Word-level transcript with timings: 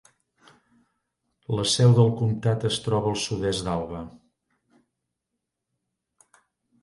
La 1.57 1.65
seu 1.73 1.91
del 1.99 2.09
comtat 2.21 2.65
es 2.69 2.79
troba 2.87 3.11
al 3.13 3.19
sud-est 3.25 3.67
d'Alva. 3.67 4.01